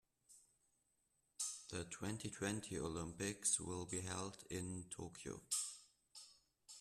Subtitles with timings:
[1.69, 5.41] The twenty-twenty Olympics will be held in Tokyo.